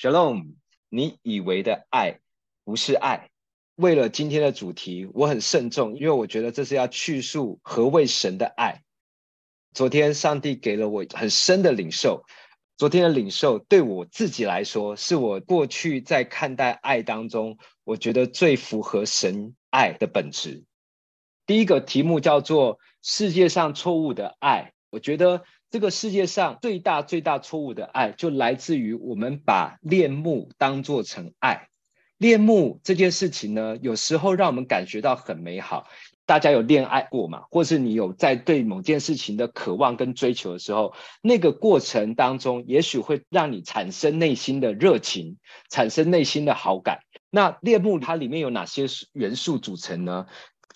[0.00, 0.54] Shalom，
[0.88, 2.20] 你以为的爱
[2.64, 3.28] 不是爱。
[3.74, 8.82] 为了今天的主题，我很慎重，因为我觉得这是要叙述何谓神的爱。
[9.74, 12.24] 昨天上帝给了我很深的领受，
[12.78, 20.64] 昨天的领受对我自己来说，是我过去在看待爱当中，我觉得最符合神爱的本质。
[21.44, 25.44] 第一个题目叫做“世界上错误的爱”，我觉得。
[25.70, 31.68] 这个世界上最大最大错误的爱，就来自于我们把恋慕当作成爱。
[32.18, 35.86] 恋慕这件事情呢，有时候让我们感觉到很美好。
[36.26, 37.44] 大家有恋爱过吗？
[37.50, 45.38] 或是你有在对某件事情的渴望跟追求的时候，那个过程当中，也许会让你产生内心的热情，
[45.70, 47.00] 产生内心的好感。
[47.30, 50.26] 那恋慕它里面有哪些元素组成呢？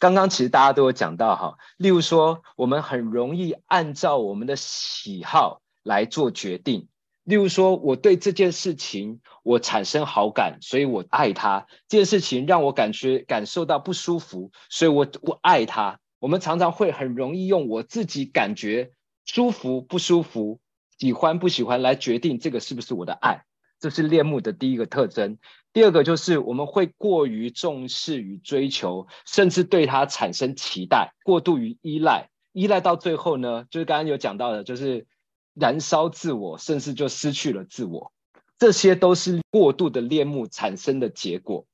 [0.05, 6.89] 刚刚其实大家都有讲到哈，例如说，我们很容易按照我们的喜好来做决定。
[7.23, 11.67] 例如说，我对这件事情我产生好感，所以我爱他。
[11.89, 15.98] 这件事情让我感觉感受到不舒服，所以我我爱他。
[16.19, 18.91] 我们常常会很容易用我自己感觉
[19.25, 20.61] 舒服不舒服、
[20.98, 23.47] 喜欢不喜欢来决定这个是不是我的爱。
[23.81, 25.39] 这是恋慕的第一个特征。
[25.75, 35.06] 第二个就是我们会过于重视与追求，甚至对它产生期待，过度于依赖，依赖到最后呢，就是刚刚有讲到的，就是
[35.53, 38.12] 燃烧自我，甚至就失去了自我。
[38.56, 41.66] 这些都是过度的恋慕产生的结果。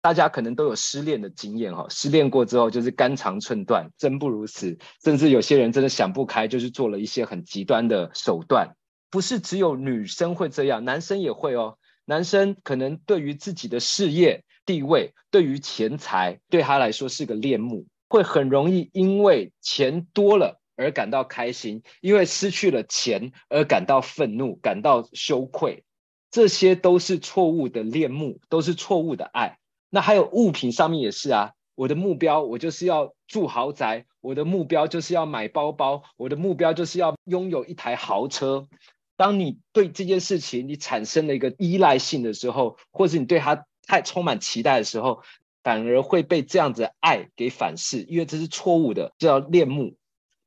[0.00, 8.76] 大家可能都有失恋的经验哈，失恋过之后就是肝肠寸断，真不如死，甚至有些人真的想不开，就是做了一些很极端的手段。
[9.10, 11.76] 不是只有女生会这样，男生也会哦。
[12.08, 25.84] 男生可能对于自己的事业地位，对于钱财，对他来说是个恋慕，会很容易因为钱多了而感到开心，因为失去了钱而感到愤怒、感到羞愧，
[26.30, 29.58] 这些都是错误的恋慕，都是错误的爱。
[29.90, 38.66] 那还有物品上面也是啊，我的目标我就是要住豪宅，我的目标就是要买包包，我的目标就是要拥有一台豪车。
[39.18, 45.22] 当你对这件事情你产生了一个依赖性的时候，或者你对他太充满期待的时候，
[45.64, 49.96] 反而会被这样子的爱给反噬，因为这是错误的，叫恋慕。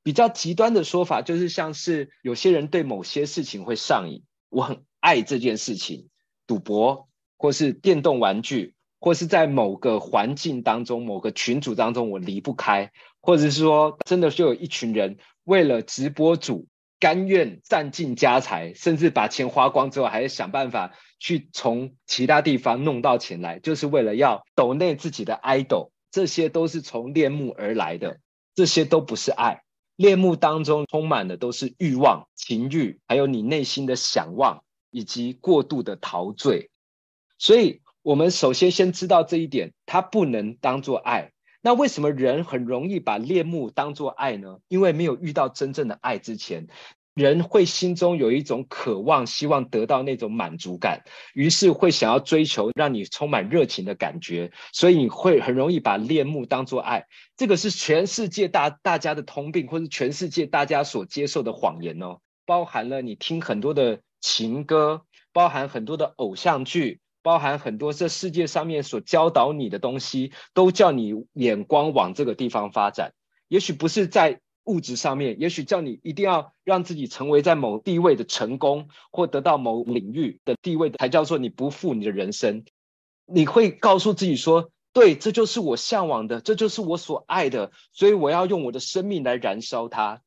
[0.04, 6.08] 比较极端的说法就是，像是有些人对某些事情会上瘾，我很爱这件事情，
[6.48, 16.68] 赌博，或是电动玩具，或是在某个环境当中、某个群组当中我离不开，或者是说真的就有一群人为了直播主。
[17.02, 25.90] 甘愿占尽家财，甚至把钱花光之后，还是想办法去从其他地方弄到钱来，就是为了要抖内自己的 idol。
[26.12, 28.20] 这些都是从恋慕而来的，
[28.54, 29.64] 这些都不是爱。
[29.96, 36.70] 恋慕当中充满的都是欲望、情欲，还有你内心的想望，以及过度的陶醉。
[37.40, 41.32] 所以，我们首先先知道这一点，它不能当做爱。
[41.62, 44.58] 那为什么人很容易把恋慕当作爱呢？
[44.68, 46.68] 因为没有遇到真正的爱之前，
[47.14, 57.06] 人会心中有一种渴望，希望得到那种满足感，于是会想要追求让你充满热情的感觉，所以你会很容易把恋慕当作爱。
[57.38, 67.02] 这个是全世界大大家的通病，或是全世界大家所接受的谎言哦，包含了你听很多的情歌，包含很多的偶像剧。
[67.24, 73.14] 包含很多这世界上面所教导你的东西，都叫你眼光往这个地方发展。
[73.48, 82.64] 也许不是在物质上面，也许叫你一定要让自己成为在某地位的成功，或得到某领域的地位，才叫做你不负你的人生。
[83.26, 90.22] 你会告诉自己说：“对，这就是我向往的，这就是我所爱的，所以我要用我的生命来燃烧它。”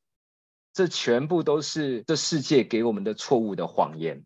[0.72, 4.24] 这全部都是这世界给我们的错误的谎言。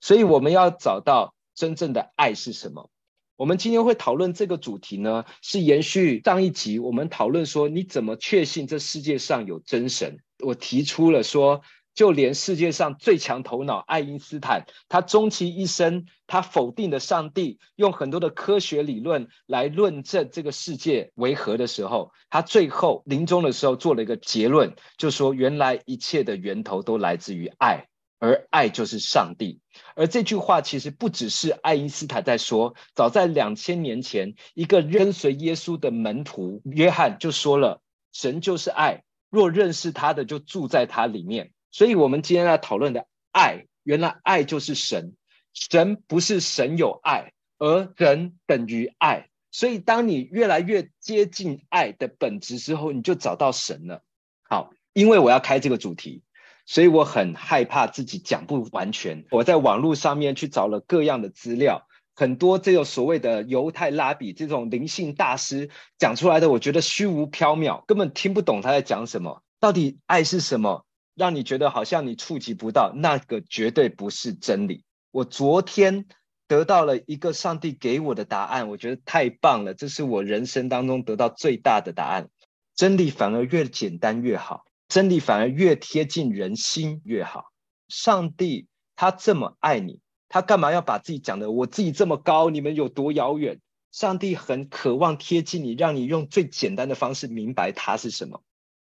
[0.00, 1.33] 所以我们要找到。
[1.54, 2.90] 真正的爱是什么？
[3.36, 10.18] 我们今天会讨论这个主题呢，是延续上一集我们讨论说，你怎么确信这世界上有真神？
[10.44, 11.62] 我提出了说，
[11.94, 27.88] 就连世界上最强头脑爱因斯坦，他终其一生，他否定了上帝，用很多的科学理论来论证这个世界为何的时候，他最后临终的时候做了一个结论，就说原来一切的源头都来自于爱。
[28.18, 29.60] 而爱就是上帝，
[29.96, 37.82] 而这句话其实不只是爱因斯坦在说，早在两千年前，一个跟随耶稣的门徒约翰就说了
[38.12, 45.14] ：“神就是爱，若认识他的，就住在他里面。”所以，我们今天要讨论的爱，原来爱就是神，
[45.52, 49.28] 神不是神有爱，而人等于爱。
[49.50, 54.02] 所以，当你越来越接近爱的本质之后，你就找到神了。
[54.42, 56.23] 好，因为我要开这个主题。
[56.66, 59.24] 所以我很害怕自己讲不完全。
[59.30, 65.68] 我在网络上面去找了各样的资料，很多这种所谓的犹太拉比这种灵性大师
[65.98, 69.42] 讲出来的，我觉得虚无缥缈，根本听不懂他在讲什么。
[69.60, 70.84] 到底爱是什么？
[71.14, 74.84] 让你觉得好像你触及不到，那个绝对不是真理。
[75.12, 76.06] 我昨天
[76.48, 82.28] 得到了一个上帝给我的答案，我觉得太棒了，这是我人生当中得到最大的答案。
[82.74, 84.64] 真理反而越简单越好，
[84.94, 87.46] 真理反而越贴近人心越好。
[87.88, 89.98] 上帝他这么爱你，
[90.28, 93.58] 他干嘛要把自己讲的我自己这么高，你们有多遥远？
[93.90, 98.44] 上帝很渴望贴近你，让你用最简单的方式明白他是什么。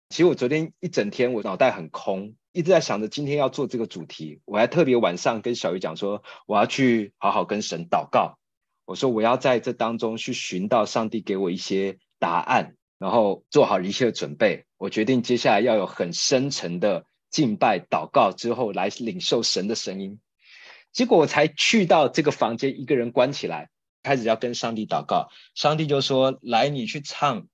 [0.08, 4.40] 其实我昨天一整天我脑袋很空，一直在想着今天要做这个主题。
[4.46, 8.38] 我还特别晚上跟小鱼讲说，我要去好好跟神祷告。
[8.86, 14.64] 我说我要在这当中去寻到上帝给我一些答案，然后做好一切的准备。
[14.78, 20.18] 我决定接下来要有很深沉的敬拜祷告之后来领受神的声音。
[20.92, 23.68] 结果我才去到这个房间，一个人关起来，
[24.02, 25.28] 开始要跟上帝祷告。
[25.54, 27.46] 上帝就说：“来，你去唱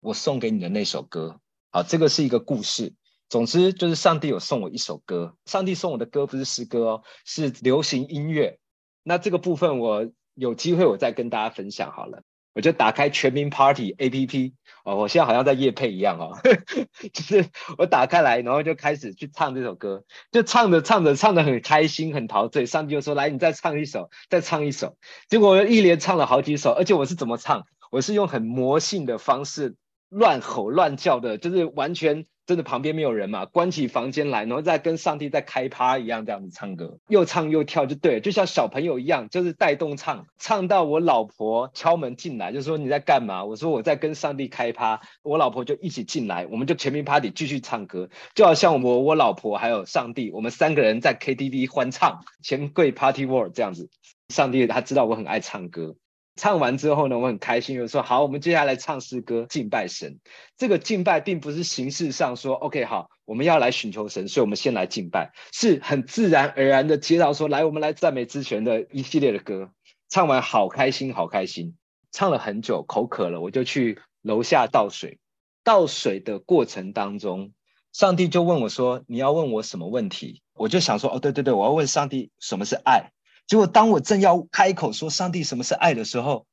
[0.00, 2.94] 我送给你的那首歌。”好，这个是一个故事。
[3.28, 8.58] 总之就是上帝有送我一首歌，上帝送我的歌不是诗歌哦，是流行音乐。
[9.02, 12.22] 那这个部分我有机会我再跟大家分享好了。
[12.54, 14.52] 我就打开全民 Party APP
[14.84, 16.38] 哦，我现在好像在夜配一样哦，
[17.12, 17.44] 就是
[17.76, 22.66] 我打开来，然后就开始去唱这首歌，就唱着唱着唱得很开心很陶醉。
[22.66, 24.96] 上帝就说：“来，你再唱一首，再唱一首。”
[25.28, 27.66] 结果我一连唱了好几首，而且我是怎么唱？
[27.90, 29.76] 我是用很魔性的方式。
[30.10, 43.44] 乱吼乱叫的，就是完全真的旁边没有人嘛，关起房间来，然后再跟上帝在开趴一样，这样子唱歌，又唱又跳，就对，就像小朋友一样，就是带动唱，唱到我老婆敲门进来，就说你在干嘛？
[43.44, 53.90] 我说我在跟上帝开趴，我老婆就一起进来，我们就全民 party 继续唱歌，就好像我我老婆还有上帝，我们三个人在 KTV 欢唱，钱柜 Party World 这样子，
[54.30, 55.96] 上帝他知道我很爱唱歌。
[56.38, 60.20] 唱完之后呢，我很开心，就说好，我们接下来唱诗歌敬拜神。
[60.56, 69.70] 这个敬拜并不是形式上说 OK 好，我们要来寻求神，所以我们先来敬拜，是很自然而然的接到说来，我们来赞美之泉的一系列的歌。
[70.08, 71.74] 唱完好开心，好开心，
[72.12, 75.18] 唱了很久，口渴了，我就去楼下倒水。
[75.64, 77.52] 倒水的过程当中，
[77.92, 83.10] 上帝就问我说：“你要问我什么问题？”我就想说：“哦，对对对，我要问上帝什么是爱。”
[83.48, 86.46] 结果，当我正要开口说“上帝，什么是爱”的时候，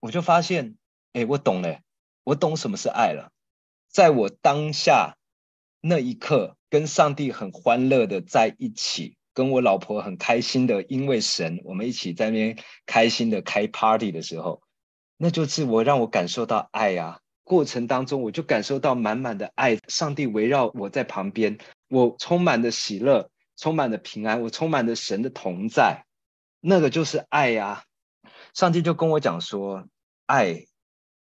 [0.00, 0.76] 我就发现，
[1.14, 1.80] 哎，我懂了，
[2.24, 3.32] 我懂什么是爱了。
[3.90, 5.16] 在我当下
[5.80, 14.60] 那一刻，跟上帝很欢乐的在一起，跟我老婆很开心的，因为神，我们一起在那边开心的开 party 的时候，
[15.16, 17.20] 那就是我让我感受到爱呀。
[17.44, 21.56] 过程当中，我就感受到满满的爱，上帝围绕我在旁边，
[21.88, 26.04] 我充满了喜乐，充满了平安，我充满了神的同在。
[26.64, 27.82] 那个就是爱呀，
[28.54, 29.88] 上帝就跟我讲说，
[30.26, 30.66] 爱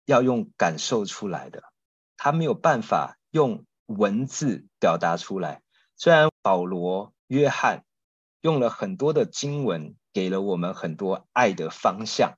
[0.06, 1.62] 要用感受出来的，
[2.16, 5.62] 他没有办法用文字表达出来。
[5.98, 7.84] 虽然保罗、约翰
[8.40, 12.38] 用了很多的经文，给了我们很多爱的方向，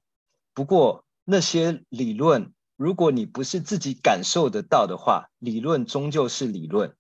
[0.56, 6.98] 不过那些理论，如果你不是自己感受得到的话，理论终究是理论。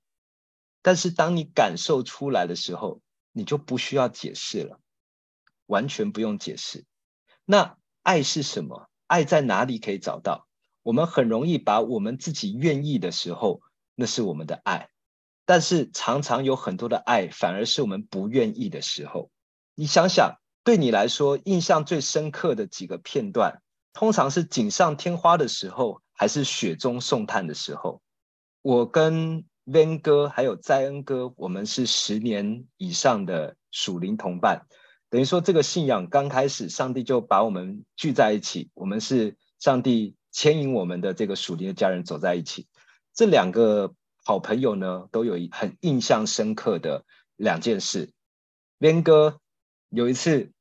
[0.83, 3.01] 但是当你感受出来的时候，
[3.31, 4.79] 你就不需要解释了。
[5.67, 6.83] 完全不用解释。
[7.45, 8.89] 那爱是什么？
[9.05, 10.47] 爱在哪里可以找到？
[10.83, 13.61] 我们很容易把我们自己愿意的时候，
[13.93, 14.89] 那是我们的爱。
[15.45, 19.29] 但是常常有很多的爱，反而是我们不愿意的时候。
[19.75, 23.61] 你想想，对你来说，印象最深刻的几个片段，
[23.93, 28.01] 通常是锦上添花的时候，还是雪中送炭的时候？
[28.61, 34.65] 我跟 Van 哥还有在恩哥，我们是十年以上的属灵同伴。
[35.09, 38.69] 等于说，这个信仰刚开始，上帝就把我们聚在一起。
[38.73, 42.67] 我们是上帝牵引我们的这个属灵的家人走在一起。
[43.13, 47.05] 这两个好朋友呢，都有一很印象深刻的
[47.37, 48.11] 两件事。
[48.79, 49.39] 边哥
[49.89, 50.51] 有一次，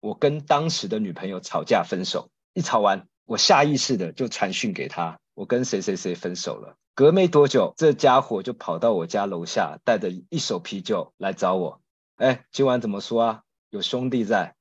[0.00, 6.76] 我跟当时的女朋友吵架分手，一吵完，我下意识的就传讯给他，我跟谁谁谁分手了。
[6.94, 11.82] 隔没多久，这家伙就跑到我家楼下，带着一手啤酒来找我。
[12.16, 13.42] 哎，今晚怎么说啊？
[13.70, 14.56] 有兄弟在，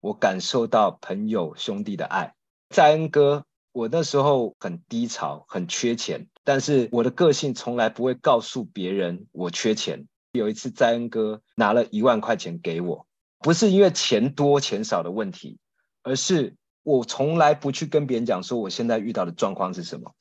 [0.00, 2.34] 我感受到朋友兄弟的爱。
[2.70, 10.08] 在恩哥，我那时候很低潮，很缺钱，但是我的个性从来不会告诉别人我缺钱。
[10.32, 13.06] 有一次，在恩哥拿了一万块钱给我，
[13.40, 15.58] 不是因为钱多钱少的问题，
[16.02, 20.14] 而是我从来不去跟别人讲说我现在遇到的状况是什么。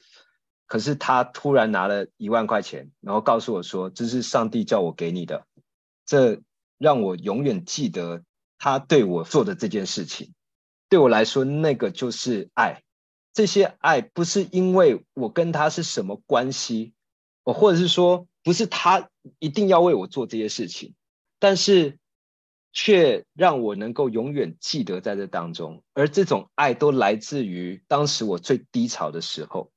[0.68, 5.46] 可是他突然拿了一万块钱，然后告诉我说，这是上帝叫我给你的。
[6.06, 6.42] 这
[6.86, 8.22] 让我永远记得
[8.60, 10.36] 他对我做的这件事情。
[10.88, 12.84] 对我来说，那个就是爱。
[13.34, 16.94] 这些爱不是因为我跟他是什么关系，
[17.44, 20.94] 我或者是说不是他一定要为我做这些事情，
[21.40, 21.98] 但是
[22.72, 25.82] 却让我能够永远记得在这当中。
[25.96, 29.72] 而这种爱都来自于当时我最低潮的时候。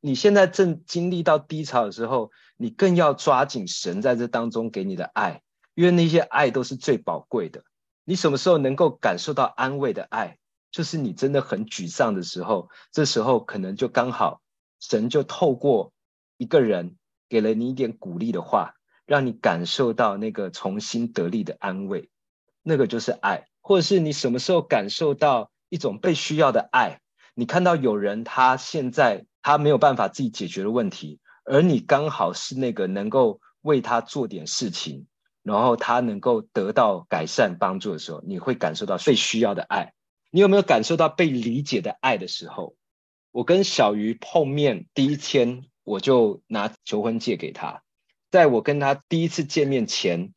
[0.00, 5.42] 你现在正经历到低潮的时候，你更要抓紧神在这当中给你的爱，
[5.78, 7.62] 因为那些爱都是最宝贵的。
[8.02, 10.36] 你什么时候能够感受到安慰的爱？
[10.72, 14.42] 就是你真的很沮丧的时候，这时候可能就刚好
[14.80, 15.92] 神就透过
[16.36, 16.96] 一个人
[17.28, 18.74] 给了你一点鼓励的话，
[19.06, 22.10] 让你感受到那个重新得力的安慰，
[22.64, 23.46] 那个就是爱。
[23.60, 27.00] 或者是你什么时候感受到一种被需要的爱？
[27.34, 35.06] 你看到有人他现在他没有办法自己解决的问题，而你刚好是那个能够为他做点事情，
[35.48, 39.94] 然后他能够得到改善帮助的时候，你会感受到被需要的爱。
[40.30, 42.76] 你有没有感受到被理解的爱的时候？
[43.32, 47.82] 我跟小鱼碰面第一天，我就拿求婚戒给他。
[48.30, 50.34] 在我跟他第一次见面前，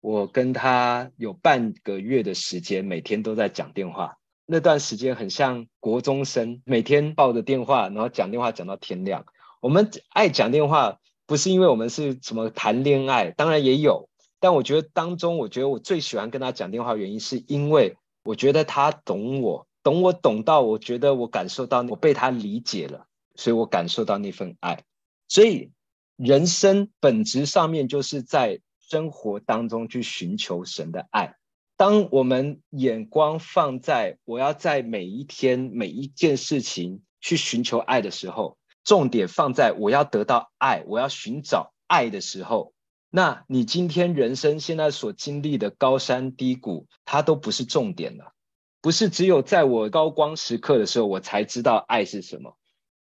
[0.00, 4.16] 我跟他有半个月的时间，每天都在讲电话。
[4.46, 9.24] 那段时间很像国中生，每天抱着电话，然后讲电话讲到天亮。
[9.60, 14.08] 我们爱讲电话，不是因为我们是什么谈恋爱，当然也有。
[14.42, 17.96] 但我觉得当中，我觉得我最喜欢跟他讲电话的，原因是因为。
[18.24, 24.84] 我觉得他懂我，懂我懂到，我觉得我感受到我被他理解了，所以我感受到那份爱。
[25.26, 25.72] 所以
[26.14, 31.34] 人生本质上面就是在生活当中去寻求神的爱。
[31.76, 42.72] 当我们眼光放在我要在每一天每一件事情去寻求爱的时候，重点放在我要得到爱，我要寻找爱的时候。
[43.14, 48.32] 那你今天人生现在所经历的高山低谷，它都不是重点了。
[48.80, 52.56] 不是只有在我高光时刻的时候，我才知道爱是什么。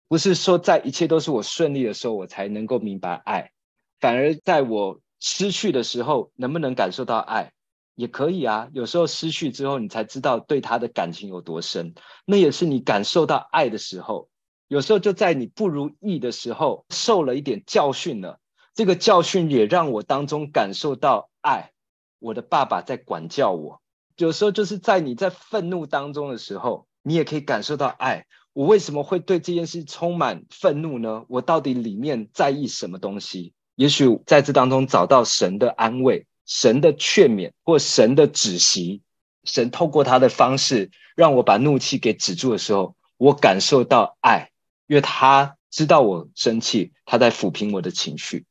[0.07, 3.51] 不是说在一切都是我顺利的时候，我才能够明白爱。
[3.99, 7.53] 反而在我失去的时候，能不能感受到爱？
[7.93, 8.67] 也可以啊。
[8.73, 11.93] 有时候失去之后，你才知道对他的感情有多深。
[12.25, 14.27] 那也是你感受到爱的时候。
[14.67, 18.39] 有时候就在你不如意的时候，受了一点教训了。
[18.79, 21.73] 这个教训也让我当中感受到爱，
[22.17, 23.81] 我的爸爸在管教我。
[24.15, 28.25] 有时候就是在你在愤怒当中的时候，你也可以感受到爱。
[28.53, 31.25] 我为什么会对这件事充满愤怒呢？
[31.27, 33.51] 我到底里面在意什么东西？
[33.75, 39.01] 也许在这当中找到神的安慰、神的劝勉或神的止息。
[39.43, 44.51] 神透过他的方式让我把怒气给止住的时候，我感受到爱，
[44.87, 48.45] 因为他知道我生气，他在抚平我的情绪。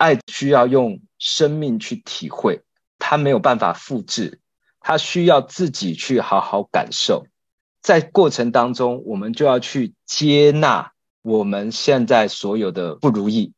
[0.00, 2.62] 爱需要用生命去体会，
[2.98, 4.40] 他没有办法复制，
[4.80, 7.26] 他需要自己去好好感受。
[7.82, 13.52] 在过程当中，我们就要去接纳我们现在所有的不如意。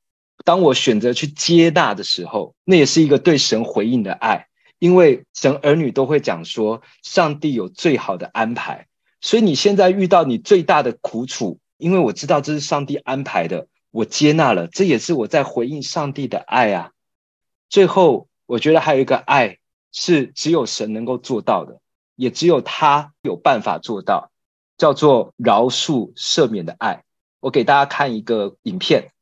[0.44, 4.48] 当我选择去接纳的时候，那也是一个对神回应的爱，
[4.80, 8.88] 因为神儿女都会讲说，上帝有最好的安排。
[9.20, 13.68] 所以你现在遇到你最大的苦楚，因为我知道这是上帝安排的。
[13.92, 16.90] 我接纳了，这也是我在回应上帝的爱啊。
[17.68, 19.58] 最后，我觉得还有一个爱
[19.92, 21.80] 是只有神能够做到的，
[22.16, 24.32] 也只有他有办法做到，
[24.76, 27.04] 叫做饶恕赦免的爱。
[27.38, 29.12] 我给大家看一个影片。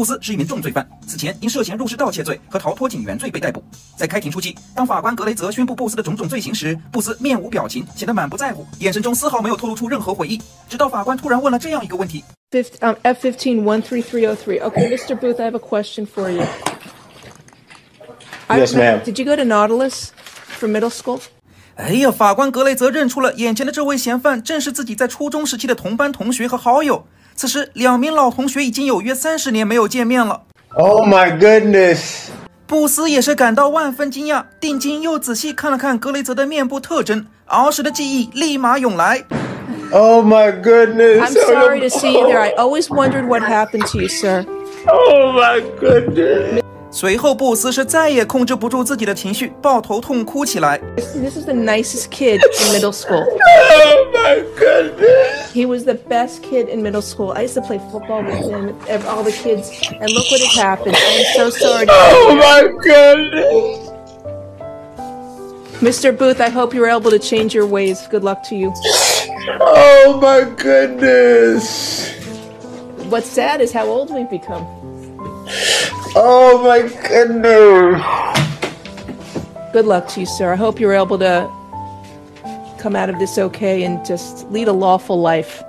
[0.00, 3.62] 布斯是一名重罪犯，此前因涉嫌入室盗窃罪和逃脱警员罪被逮捕。
[3.98, 10.40] 在开庭初期，当法官格雷泽宣布布斯的种种罪行时，布斯面无表情，显得满不在乎，眼神中丝毫没有透露出任何悔意。
[10.70, 12.24] 直到法官突然问了这样一个问题。
[12.50, 14.62] Fifth, um, F15 13303.
[14.62, 15.14] Okay, Mr.
[15.14, 16.46] Booth, I have a question for you.
[18.48, 19.02] Yes, ma'am.
[19.04, 20.12] Did you go to Nautilus
[20.58, 21.20] for middle school?
[21.74, 27.06] 哎呀，法官格雷泽认出了眼前的这位嫌犯正是自己在初中时期的同班同学和好友。
[27.40, 30.42] 此时，两名老同学已经有约三十年没有见面了。
[30.74, 32.26] Oh my goodness！
[32.66, 39.24] 布斯也是感到万分惊讶，定睛又仔细看了看格雷泽的面部特征，儿时的记忆立马涌来。
[39.90, 41.20] Oh my goodness!
[41.20, 42.40] I'm sorry to see you there.
[42.40, 44.44] I always wondered what happened to you, sir.
[44.86, 46.60] Oh my goodness!
[46.91, 50.79] 随后，布斯是再也控制不住自己的情绪，抱头痛哭起来。
[50.95, 53.25] This is the nicest kid in middle school.
[53.25, 55.51] Oh my goodness!
[55.53, 57.33] He was the best kid in middle school.
[57.35, 58.73] I used to play football with him,
[59.09, 59.69] all the kids,
[59.99, 60.95] and look what has happened.
[60.95, 61.85] I'm so sorry.
[61.89, 63.91] Oh my goodness!
[65.81, 66.17] Mr.
[66.17, 68.07] Booth, I hope you were able to change your ways.
[68.09, 68.71] Good luck to you.
[69.59, 72.09] Oh my goodness.
[73.09, 74.65] What's sad is how old we've become.
[76.14, 78.02] Oh my goodness.
[79.72, 80.52] Good luck to you, sir.
[80.52, 81.48] I hope you're able to
[82.78, 85.62] come out of this okay and just lead a lawful life.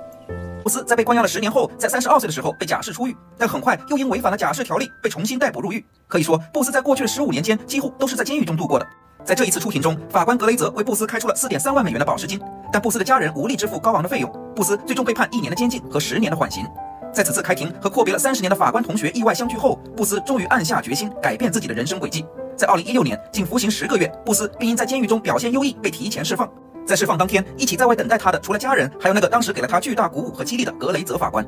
[0.62, 5.84] 布斯在被关押了十年后，在三十二岁的时候被假释出狱，但很快又因违反了假释条例被重新逮捕入狱。
[6.06, 8.86] 可以说，布斯在过去的十五年间几乎都是在监狱中度过的。
[9.24, 12.40] 在这一次出庭中，法官格雷泽为布斯开出了四点三万美元的保释金，
[12.72, 16.64] 但布斯的家人无力支付高昂的费用，布斯最终被判一年的监禁和十年的缓刑。
[17.12, 22.24] 在此次开庭和阔别了三十年的法官同学意外相聚后，布斯终于暗下决心改变自己的人生轨迹。
[22.56, 26.50] 在二零一六年，仅服刑十个月，布斯并因在监狱中表现优异被提前释放。
[26.87, 31.45] 在释放当天，一起在外等待他的，除了家人，还有那个当时给了他巨大鼓舞和激励的格雷泽法官。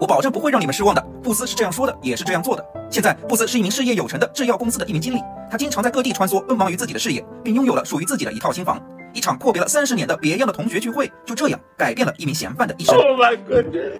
[0.00, 1.07] 我保证不会让你们失望的。
[1.29, 2.65] 布斯是这样说的，也是这样做的。
[2.89, 8.83] 现在，布斯是一名事业有成的制药公司的一名经理，他经常在各地穿梭，奔忙于自己的事业，并拥有了属于自己的一套新房。
[9.13, 12.95] 一场阔别了三十年的别样的同学聚会，就这样改变了一名嫌犯的一生。
[12.95, 13.99] Oh my goodness！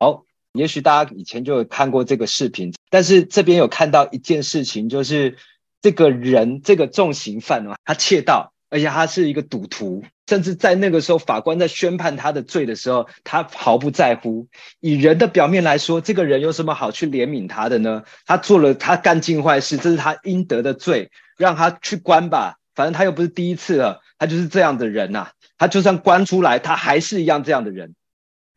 [0.00, 0.24] 好，
[0.54, 5.36] 也许大家以前就有看过这个视频，但是这边有看到一件事情，就是
[5.80, 8.52] 这个人，这个重刑犯啊，他窃盗。
[8.68, 14.46] 而且他是一个赌徒，甚至在那个时候，法官在宣判他的罪的时候，他毫不在乎。
[14.78, 18.02] 以人的表面来说，这个人有什么好去怜悯他的呢？
[18.26, 22.58] 他做了，他干尽坏事，这是他应得的罪，让他去关吧。
[22.74, 25.30] 反正他又不是第一次了，他就是这样的人呐。
[25.56, 27.94] 他就算关出来，他还是一样这样的人。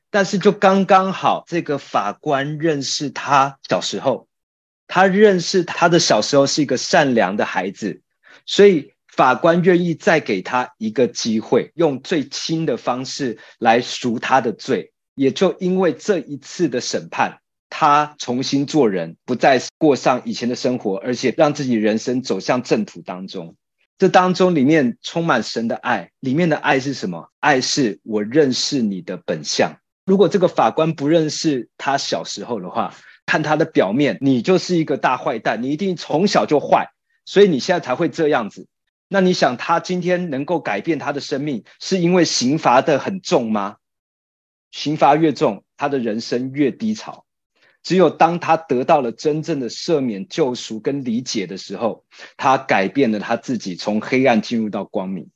[0.09, 4.27] 但是就刚刚好，这个法官认识他小时候，
[4.87, 8.01] 他认识他的小时候是一个善良的孩子，
[8.45, 8.91] 所以。
[9.11, 14.93] 法官愿意再给他一个机会，用最轻的方式来赎他的罪。
[15.15, 17.39] 也就因为这一次的审判，
[17.69, 23.55] 他重新做人，不再过上以前的生活，而且让自己人生走向正途当中。
[23.97, 27.29] 这当中里面充满神的爱，里面的爱是什么？
[27.39, 29.77] 爱是我认识你的本相。
[30.05, 36.89] 如果这个法官不认识他小时候的话，看他的表面，你就是一个大坏蛋，你一定从小就坏，
[37.25, 38.67] 所以你现在才会这样子。
[39.13, 43.75] 那你想，他今天能够改变他的生命，是因为刑罚的很重吗？
[44.71, 47.25] 刑罚越重，他的人生越低潮。
[47.83, 52.05] 只有当他得到了真正的赦免、救赎跟理解的时候，
[52.37, 55.29] 他改变了他自己，从黑暗进入到光明。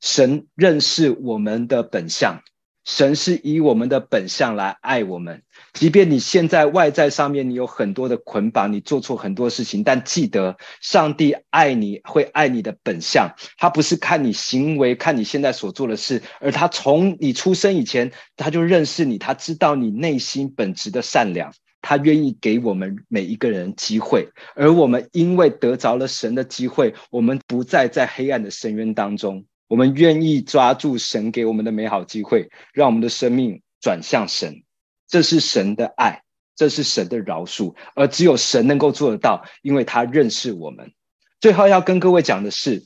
[0.00, 2.40] 神认识我们的本相。
[2.84, 5.42] 神是以我们的本相来爱我们，
[5.74, 29.44] 即便你现在外在上面你有很多的捆绑，你做错很多事情，但记得上帝爱你会爱你的本相，他不是看你行为，看你现在所做的事，而他从你出生以前他就认识你，他知道你内心本质的善良，他愿意给我们每一个人机会，而我们因为得着了神的机会，我们不再在黑暗的深渊当中。
[29.70, 34.64] 我们愿意抓住神给我们的美好机会，让我们的生命转向神。
[35.06, 36.24] 这是神的爱，
[36.56, 40.92] 这是神的饶恕，而只有神能够做得到，因为他认识我们。
[41.40, 42.82] 最后要跟各位讲的是，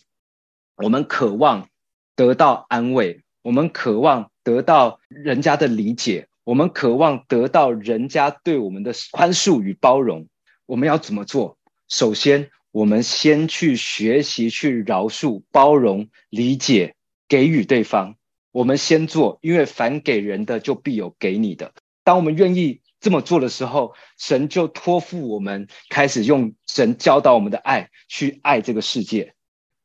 [0.77, 1.71] 我们渴望
[2.15, 10.29] 得到安慰，我们渴望得到人家的理解，我们渴望得到人家对我们的宽恕与包容。
[10.67, 11.57] 我们要怎么做？
[11.89, 16.97] 首先，我们先去学习，去饶恕、包容、理解、
[17.29, 18.17] 给予对方。
[18.51, 21.73] 我们先做，因为凡给人的，就必有给你的。
[22.03, 29.35] 当我们愿意这么做的时候，神就托付我们，开始用神教导我们的爱去爱这个世界。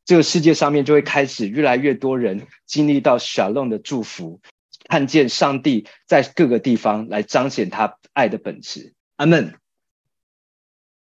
[0.04, 4.42] 这个世界上面就会开始越来越多人经历到小弄的祝福，
[4.88, 8.96] 看见上帝在各个地方来彰显他爱的本质。
[9.18, 9.60] 阿门。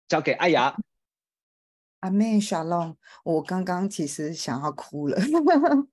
[0.08, 0.74] 交给艾雅。
[2.00, 5.18] 阿妹小龙我刚刚其实想要哭了。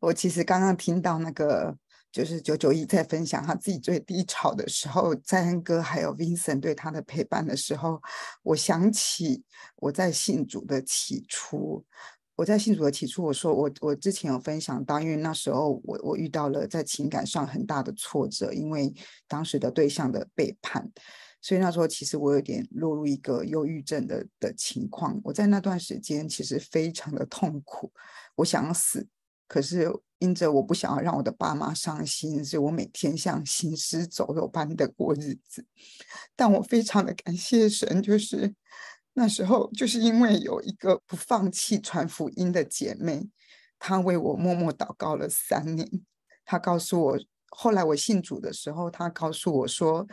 [0.00, 1.76] 我其实刚刚听到那个，
[2.10, 8.00] 就是九九一在分享他自己最低潮的时候，在恩哥还有 Vincent 对他的陪伴的时候，
[8.42, 9.44] 我想起
[9.76, 11.84] 我在信主的起初，
[12.36, 18.94] 我在信主的起初，我说我我之前有分享到，因为那时候我我遇到了在情感上很大的挫折，因为
[19.28, 20.90] 当时的对象的背叛。
[21.42, 25.18] 所以那时候，其实我有点落入一个忧郁症的的情况。
[25.24, 27.90] 我在那段时间其实非常的痛苦，
[28.36, 29.08] 我想死，
[29.48, 35.64] 可是因着我不想要让我的爸妈伤心，所以我每天像行尸走肉般的过日子。
[36.36, 38.54] 但我非常的感谢神，就是
[39.14, 43.30] 那时候就是因为有一个不放弃传福音的姐妹，
[43.78, 45.88] 她为我默默祷告了三年。
[46.44, 50.06] 她告诉我，后来我信主的时候，她告诉我说。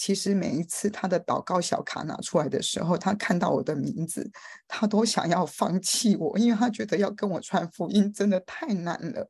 [0.00, 4.30] 其实每一次他的祷告小卡拿出来的时候，他看到我的名字，
[4.68, 9.28] 他都想要放弃我，因为他觉得要跟我传福音真的太难了，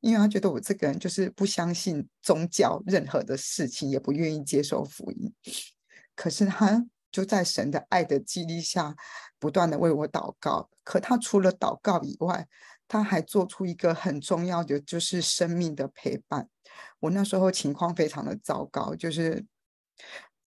[0.00, 5.30] 因为他觉得我这个人就是不相信宗教任何的事情，也不愿意接受福音。
[6.14, 8.96] 可是他就在神的爱的激励下，
[9.38, 10.70] 不断的为我祷告。
[10.82, 12.48] 可他除了祷告以外，
[12.88, 16.48] 他还做出一个很重要的，就是生命的陪伴。
[17.00, 19.44] 我那时候情况非常的糟糕，就是。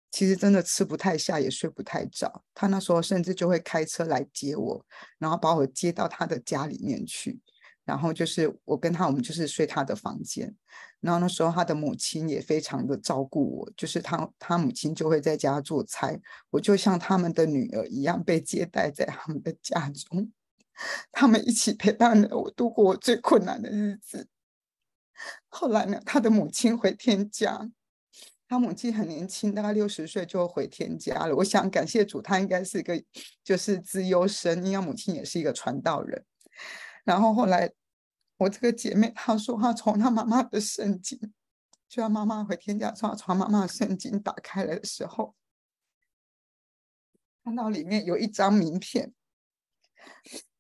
[0.10, 2.44] 其实真的吃不太下，也睡不太着。
[2.54, 4.86] 他那时候甚至就会开车来接我，
[5.20, 7.40] 然后把我接到他的家里面去。
[7.84, 10.54] 然后就是我跟他，我们就是睡他的房间。
[11.00, 20.32] 然后那时候他的母亲也非常的照顾我，就是他他母亲就会在家做菜，我就像他们的女儿一样被接待在他们的家中。
[21.12, 24.28] 他们一起陪伴着我度过我最困难的日子。
[25.48, 27.70] 后来呢，他的母亲回天家。
[28.50, 31.36] 他母亲很年轻，大概六十岁就回天家了。
[31.36, 33.04] 我想感谢主，他应该是一个
[33.44, 36.24] 就是资优生，因为母亲也是一个传道人。
[37.04, 37.72] 然后后来
[38.38, 41.20] 我这个姐妹她说，她从她妈妈的圣经，
[41.90, 45.36] 就她妈妈回天家，从从妈妈的圣经打开来的时候，
[47.44, 49.14] 看到里面有一张名片，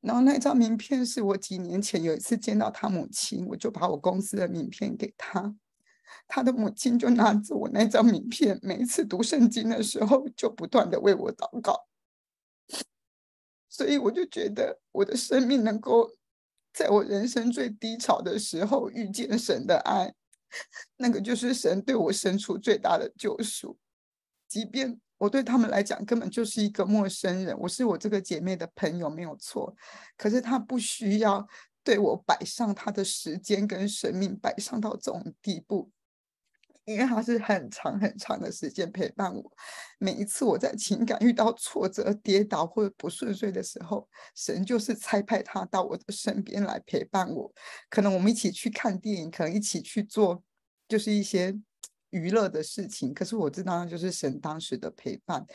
[0.02, 5.56] 然后那张名片是我几年前有一次见到她母亲，我就把我公司的名片给她。
[6.28, 11.88] 他的母亲就拿着我那张名片，每一次读圣经的时候，就不断的为我祷告。
[13.70, 16.10] 所以我就觉得我的生命能够
[16.74, 20.13] 在我人生最低潮的时候遇见神的爱，
[20.96, 23.78] 那个就是神对我伸出最大的救赎。
[24.48, 29.76] 即便我对他们来讲根本就是一个陌生人，我是我这个姐妹的朋友没有错，
[30.17, 31.48] 可是他不需要
[31.84, 35.91] 对我摆上他的时间跟生命，摆上到这种地步。
[36.88, 39.52] 因为他是很长很长的时间陪伴我，
[40.00, 47.54] 每一次我在情感遇到挫折、跌倒或者不顺遂的时候，神就是差派他到我的身边来陪伴我。
[47.89, 50.41] 可能我们一起去看电影，可能一起去做，
[50.88, 51.54] 就是一些
[52.12, 53.13] 娱乐的事情。
[53.13, 55.45] 可是我知道，就是神当时的陪伴。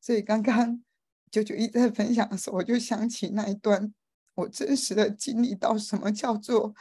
[0.00, 0.82] 所以刚刚
[1.30, 3.92] 九九一在分享的时候，我就想起那一段
[4.34, 6.74] 我真实的经历到什么叫做，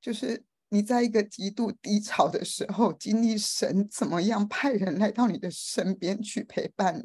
[0.00, 0.42] 就是。
[0.72, 7.04] 你在一个极度低潮的时候，经历神怎么样派人来到你的身边去陪伴你，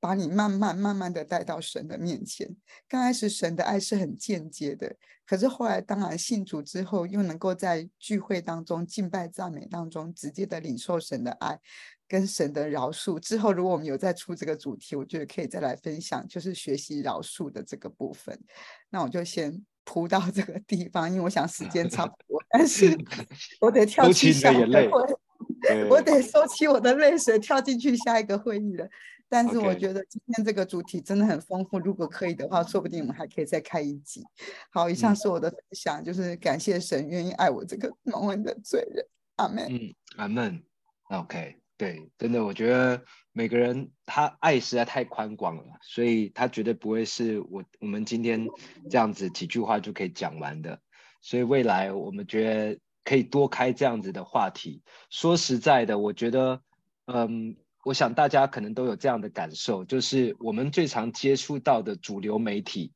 [0.00, 2.48] 把你慢慢慢慢的带到神的面前。
[2.88, 4.96] 刚开始神的爱是很间接的，
[5.26, 11.60] 可是后来当然信主之后，又能够在聚会当中敬拜赞美当中直接的领受神的爱
[12.08, 13.20] 跟神的饶恕。
[13.20, 18.42] 之后如果我们有再出这个主题，我觉得可以再来分享，就是学习饶恕的这个部分。
[18.88, 19.62] 那我就先。
[19.84, 22.96] 扑到这个地方，因为我想时间差不多，但是
[23.60, 28.88] 我得跳去下一个会，我得收起我的泪水，跳进去下一个会议了。
[29.28, 34.22] 但是我觉得今天这个主题真的很丰富，如果可以的话，说不定我们还可以再开一集。
[34.70, 39.06] 好，以上是我的分享，就是感谢神愿意爱我这个 蒙恩的罪人。
[39.36, 39.66] 阿门。
[39.70, 40.62] 嗯，阿门。
[41.08, 41.61] OK。
[41.76, 48.46] 对，真的，我觉得每个人他爱实在太宽广了，所以他绝对不会是我我们今天
[48.88, 50.80] 这样子几句话就可以讲完的。
[51.20, 54.82] 所以未来我们觉得可以多开这样子的话题。
[55.10, 56.60] 说实在的，我觉得，
[57.06, 62.92] 嗯，我想大家可能都有这样的感受，就是我们最常接触到的主流媒体，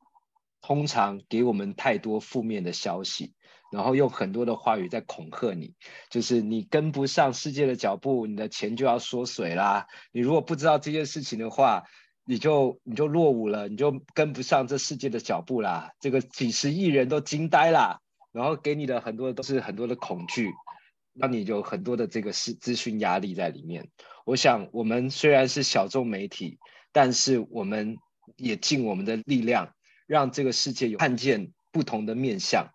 [0.60, 3.32] 通常给我们太多负面的消息。
[3.72, 5.74] 然后用很多的话语在恐吓你，
[6.08, 9.86] 就是你跟不上世界的脚步，你的钱就要缩水啦。
[10.12, 11.84] 你如果不知道这件事情的话，
[12.24, 15.92] 你就你就落伍了，你就跟不上这世界的脚步啦。
[16.00, 18.00] 这个几十亿人都惊呆啦，
[18.32, 20.50] 然后给你的很多都是很多的恐惧，
[21.14, 23.88] 让你有很多的这个资资讯压力在里面。
[24.24, 26.58] 我想我们虽然是小众媒体，
[26.92, 27.96] 但是我们
[28.36, 29.72] 也尽我们的力量，
[30.06, 32.68] 让这个世界有看见不同的面向。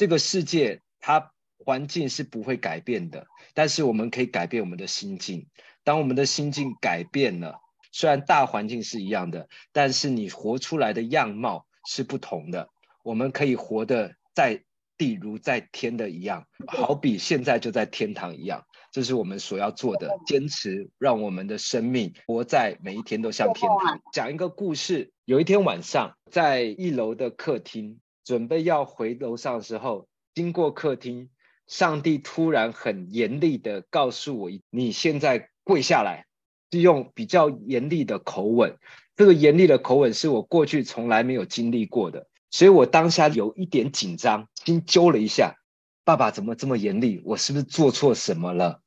[0.00, 5.46] 这个世界它环境是不会改变的，但是我们可以改变我们的心境。
[5.84, 7.60] 当我们的心境改变了，
[7.92, 12.70] 虽然大环境是一样的，但是你活出来的样貌是不同的。
[13.02, 14.64] 我们可以活得在
[14.96, 18.64] 地如在天的一样，好比现在就在天堂一样。
[18.90, 24.00] 这是我们所要做的，坚持让我们的生命活在每一天都像天堂。
[24.14, 28.00] 讲一个故事，有一天晚上在一楼的客厅。
[28.24, 31.30] 准备要回楼上的时候，经过客厅，
[31.66, 36.26] 上帝突然很严厉的告诉我：“你现在跪下来。”
[36.72, 38.78] 是用比较严厉的口吻。
[39.16, 45.56] 这个严厉的口吻是我过去从来没有经历过的，所以我当下有一点紧张，心揪了一下。
[46.04, 47.20] 爸爸怎么这么严厉？
[47.24, 48.82] 我是不是做错什么了？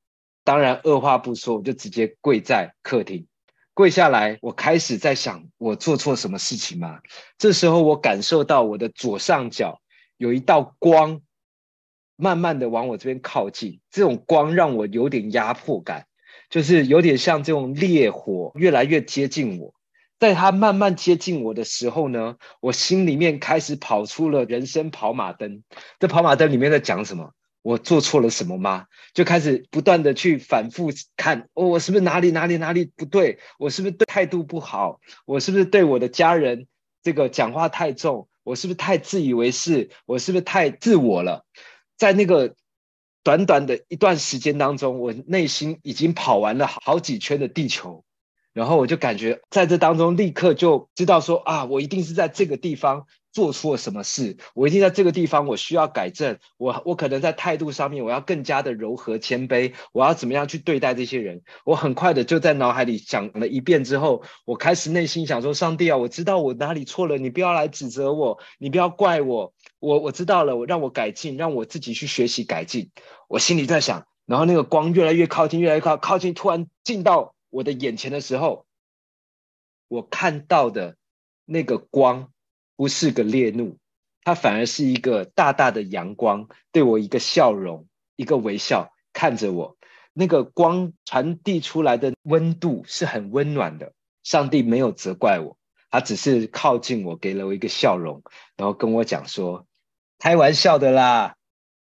[0.46, 3.28] 当然二话不说，我就直接跪在客厅，
[3.76, 7.00] 跪下来，我开始在想，我做错什么事情吗？
[7.40, 9.82] 这时候我感受到我的左上角
[10.18, 11.22] 有一道光，
[12.16, 16.06] 慢慢的往我这边靠近，这种光让我有点压迫感，
[16.52, 19.74] 就是有点像这种烈火越来越接近我。
[20.20, 25.64] 在它慢慢接近我的时候呢，我心里面开始跑出了人生跑马灯。
[26.00, 27.32] 这跑马灯里面在讲什么？
[27.64, 28.86] 我做错了什么吗？
[29.16, 33.40] 就开始不断的去反复看，哦，我是不是哪里哪里哪里不对？
[33.58, 35.00] 我是不是对态度不好？
[35.26, 36.68] 我是不是对我的家人
[37.02, 38.28] 这个讲话太重？
[38.44, 39.90] 我是不是太自以为是？
[40.06, 41.46] 我是不是太自我了？
[41.98, 42.56] 在那个
[43.24, 48.04] 短短的一段时间当中，我内心已经跑完了好几圈的地球。
[48.52, 61.42] 然后我就感觉在这当中立刻就知道说啊，我一定是在这个地方做错了什么事，我一定在这个地方我需要改正，我我可能在态度上面我要更加的柔和谦卑，我要怎么样去对待这些人？
[61.66, 72.92] 我很快的就在脑海里想了一遍之后，我开始内心想说：上帝啊，我知道我哪里错了，你不要来指责我，你不要怪我，我我知道了，我让我改进，让我自己去学习改进。
[73.28, 77.34] 我心里在想，然后那个光越来越靠近，越来越靠靠近，突然进到。
[77.54, 78.66] 我的眼前的时候，
[79.88, 80.96] 我看到的
[81.46, 82.33] 那个光
[82.76, 83.78] 不是个烈怒，
[84.24, 89.78] 它反而是一个大大的阳光，对我一个笑容，一个微笑，看着我。
[90.14, 93.94] 那个光传递出来的温度是很温暖的。
[94.24, 95.58] 上帝没有责怪我，
[95.90, 98.24] 他只是靠近我，给了我一个笑容，
[98.56, 99.66] 然后跟我讲说
[100.20, 101.36] ：“开玩笑的啦。”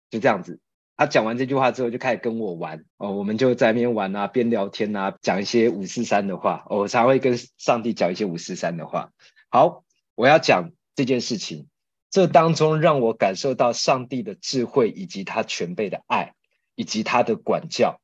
[0.09, 0.59] 就这样子。
[0.95, 6.65] 他讲完这句话之后，就开始跟我玩哦，我们就在那边玩啊，边聊天啊，讲一些五四三的话。
[6.69, 9.11] 我常会跟上帝讲一些五四三的话。
[9.49, 9.82] 好，
[10.15, 11.67] 我要讲这件事情，
[12.09, 16.33] 这当中让我感受到上帝的智慧，以及他全备的爱，
[16.75, 17.99] 以及他的管教。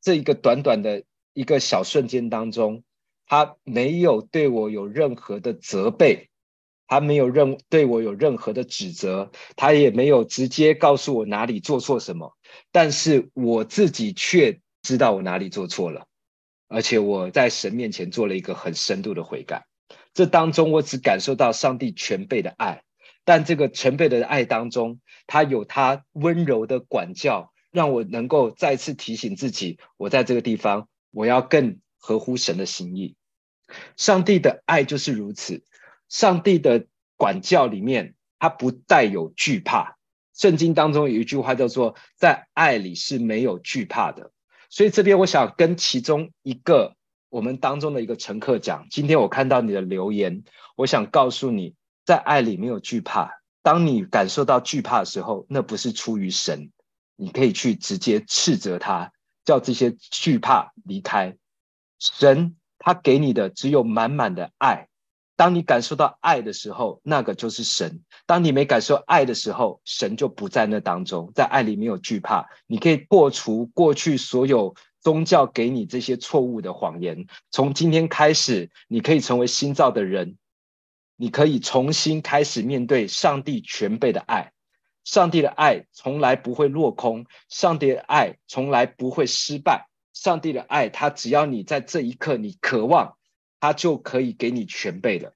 [0.00, 2.84] 这一个短短的一个小瞬间当中，
[3.26, 6.28] 他没有对我有任何的责备。
[6.90, 12.34] 他没有任对我有任何的指责，他也没有直接告诉我哪里做错什么，
[12.72, 16.06] 但是我自己却知道我哪里做错了，
[16.66, 19.66] 而且我在神面前做了一个很深度的悔改。
[20.14, 22.82] 这当中我只感受到上帝全备的爱，
[23.24, 33.16] 但这个全备的爱当中，他有他温柔的管教，让我能够再次提醒自己，我在这个地方我要更合乎神的心意。
[33.96, 35.62] 上帝的爱就是如此。
[36.08, 39.98] 上帝的管教里面，他不带有惧怕。
[40.34, 44.30] 圣经当中有一句话叫做“在爱里是没有惧怕的”。
[44.70, 46.96] 所以这边我想跟其中一个
[47.30, 50.44] 我们当中的一个乘客讲：今天我看到你的留言，
[50.76, 53.40] 我想告诉你，在爱里没有惧怕。
[53.62, 56.70] 当你感受到惧怕的时候，那不是出于神，
[57.16, 59.12] 你可以去直接斥责他，
[59.44, 61.36] 叫这些惧怕离开。
[61.98, 64.88] 神他给你的只有满满的爱。
[65.36, 71.30] 当你感受到爱的时候，那个就是神；当你没感受爱的时候，神就不在那当中。
[71.34, 74.74] 在爱里没有惧怕，你可以破除过去所有
[75.08, 77.28] 宗教给你这些错误的谎言。
[77.50, 80.36] 从今天开始，你可以成为新造的人，
[81.16, 84.52] 你可以重新开始面对上帝全备的爱。
[85.04, 89.88] 上帝的爱从来不会落空，上帝的爱从来不会失败。
[90.12, 93.16] 上帝的爱，他只要你在这一刻你渴望。
[93.60, 95.32] 他就可以给你全备的，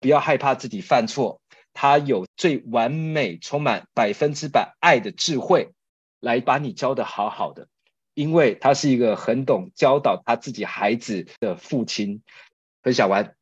[0.00, 1.40] 不要害怕自己犯错。
[1.72, 5.70] 他有最完美、充满百分之百爱的智慧，
[6.18, 7.68] 来把你教得好好的。
[8.14, 12.22] 因为他是一个很懂教导他自己孩子的父亲。
[12.82, 13.36] 分享完，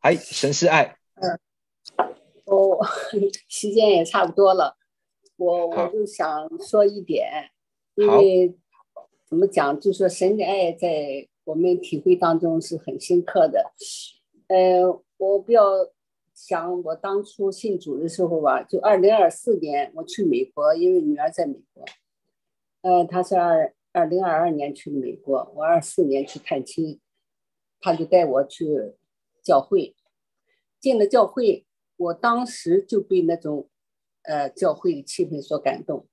[0.00, 0.96] 哎，神是爱。
[1.14, 1.38] 嗯，
[2.44, 2.84] 我
[3.48, 4.76] 时间也差不多了，
[5.36, 7.50] 我我就想说一点，
[7.94, 8.56] 因为
[9.28, 11.28] 怎么讲，就说神的爱在。
[11.44, 13.72] 我们体会当中是很深刻的，
[14.46, 15.60] 呃，我比较
[16.32, 21.84] 想我当初信主的时候吧，就二零二四年我去美国，因为女儿在美国，
[22.82, 27.00] 呃，他是二二零二二年去的美国，我二四年去探亲，
[27.80, 28.94] 他就带我去
[29.42, 29.96] 教会，
[30.80, 31.64] 进了教会，
[31.96, 33.68] 我当时就被那种
[34.22, 36.06] 呃教会的气氛所感动，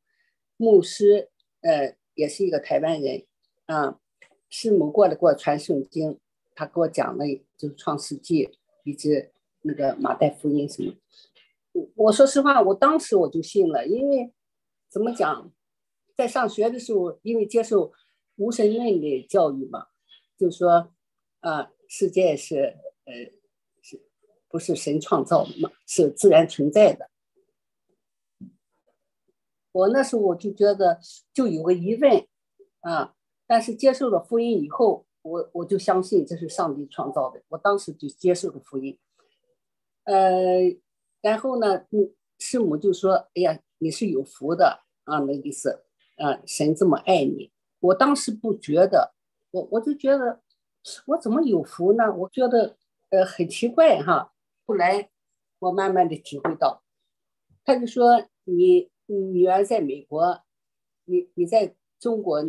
[0.57, 1.29] 牧师
[1.61, 3.25] 呃也是一个台湾人
[3.65, 3.99] 啊。
[4.51, 6.19] 师母过来给我传圣经，
[6.55, 7.23] 他给我讲了
[7.55, 8.49] 就是创世纪
[8.83, 9.29] 以及
[9.61, 10.95] 那个马太福音什么。
[11.71, 14.33] 我我说实话，我当时我就信了，因为
[14.89, 15.51] 怎么讲，
[16.19, 17.93] 在上学的时候，因为接受
[18.35, 19.87] 无神论的教育嘛，
[20.37, 20.93] 就说，
[21.39, 23.13] 啊，世界是呃
[23.81, 24.01] 是
[24.49, 27.09] 不是神创造的嘛，是自然存在的。
[29.71, 30.99] 我那时候我就觉得
[31.33, 32.27] 就有个疑问
[32.81, 33.15] 啊。
[33.47, 38.99] 但是接受了福音以后，我我就相信这是上帝创造的，我当时就接受了福音。
[40.03, 40.75] 呃，
[41.21, 45.85] 然后呢，嗯，师母就说：“哎呀，你是有福的啊，那意思，
[46.19, 47.51] 啊，神这么爱你。”
[47.81, 49.13] 我当时不觉得，
[49.51, 50.41] 我我就觉得
[51.07, 52.13] 我怎么有福呢？
[52.13, 52.75] 我觉得
[53.09, 54.33] 呃很奇怪哈。
[54.65, 55.09] 后来
[55.59, 56.83] 我慢慢的体会到，
[57.63, 60.41] 他就说你：“你女儿在美国，
[61.05, 62.43] 你你在中国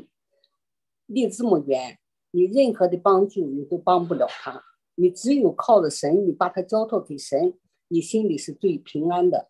[1.07, 2.01] 离这么远，
[2.33, 4.65] 你任何的帮助你都帮不了她，
[4.97, 7.57] 你只有靠着神，你把她交托给神，
[7.87, 9.49] 你心里是最平安的。”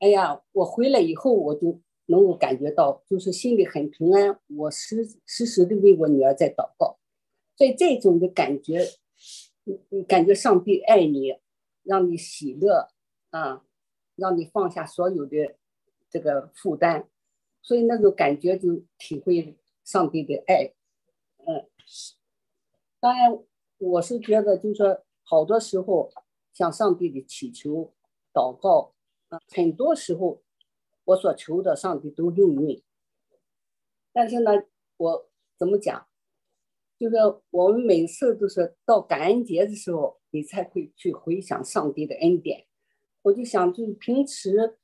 [0.00, 1.80] 哎呀，我回来以后我就。
[2.12, 4.38] 能够感觉到，就是心里很平安。
[4.48, 6.98] 我时时时的为我女儿在祷告，
[7.56, 8.86] 所以这种的感觉，
[9.64, 11.34] 你你感觉上帝爱你，
[11.82, 12.88] 让你喜乐
[13.30, 13.64] 啊，
[14.14, 15.56] 让你放下所有的
[16.10, 17.08] 这个负担，
[17.62, 20.74] 所以那种感觉就体会上帝的爱。
[21.46, 21.66] 嗯，
[23.00, 23.38] 当然
[23.78, 26.12] 我是觉得，就是说好多时候
[26.52, 27.94] 向上帝的祈求、
[28.34, 28.92] 祷告
[29.30, 30.41] 啊，很多时候。
[31.04, 32.82] 我所求的，上帝都应允。
[34.12, 34.52] 但是呢，
[34.96, 36.06] 我怎么讲？
[36.98, 37.16] 就是
[37.50, 42.66] 我们每次都是到感恩节的时候，你才会去回想上帝的恩典。
[43.22, 44.78] 我就想，就是平时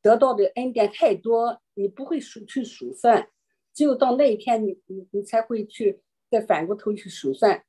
[0.00, 3.28] 得到的恩典太多，你不会数去数算，
[3.74, 7.64] 只有到那一天你，你你你才会去再反过头去数算。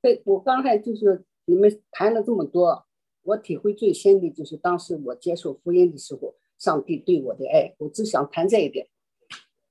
[0.00, 2.86] 对，我刚才就是你们谈了这么多，
[3.22, 6.36] 我体会最深的就是当时我接受福音的时候。
[6.62, 8.86] 上帝对我的爱，我只想谈这一点，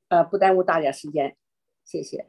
[0.10, 1.38] 呃，不耽误大家时间，
[1.86, 2.26] 谢谢。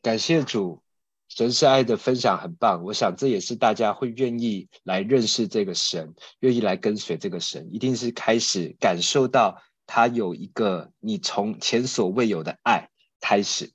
[0.00, 0.80] 感谢主，
[1.26, 12.88] 神是爱的分享很棒，我想这也是大家会愿意来认识这个神，愿意来跟随这个神，一定是开始感受到他有一个你从前所未有的爱
[13.18, 13.72] 开始，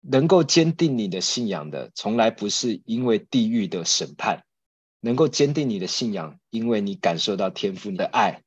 [0.00, 4.46] 能够坚定你的信仰的，从来不是因为地狱的审判，
[5.00, 8.42] 能够坚定你的信仰，因为你感受到天父的爱。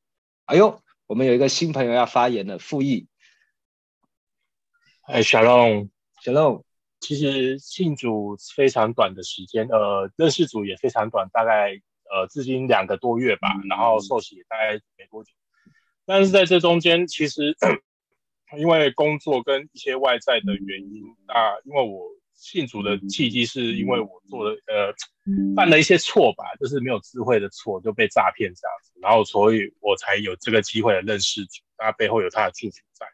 [0.46, 0.80] 哎呦！
[1.12, 3.06] 我们有一个新朋友要发言了，傅毅。
[5.02, 6.62] 哎，Shalom，Shalom。
[7.00, 11.72] 其实信主非常短的时间，呃，认识主也非常短，大概
[12.10, 13.52] 呃至今两个多月吧。
[13.62, 15.32] 嗯、然后受洗也大概没多久，
[16.06, 17.54] 但是在这中间，其实
[18.56, 22.21] 因为工作跟一些外在的原因啊，因为我。
[22.42, 24.92] 信主的契机是因为我做了呃
[25.54, 33.06] 犯了一些错吧，就是没有智慧的错就被诈骗这样子，然后所以我才有这个机会来认识主，那背后有他的祝福在。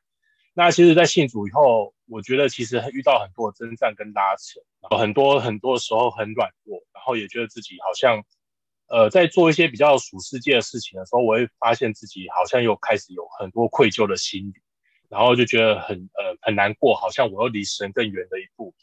[0.54, 4.58] 那其实，在信主以后，我觉得其实遇到很多征战跟拉扯，
[4.96, 8.24] 很多很多时候很软弱，然后也觉得自己好像
[8.88, 14.54] 呃在做一些比较属世界的事情的时候，我会发现自己好像又开始有很多愧疚的心理，
[15.08, 18.74] 然后就觉得很呃很难过，好像我又离神更远了一步。